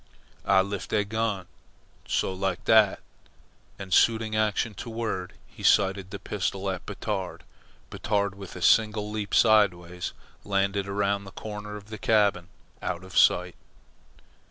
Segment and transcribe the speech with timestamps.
[0.47, 1.45] "Ah lift de gun,
[2.07, 3.01] so, like dat."
[3.77, 7.41] And suiting action to word, he sighted the pistol at Batard.
[7.91, 12.47] Batard, with a single leap, sideways, landed around the corner of the cabin
[12.81, 13.53] out of sight.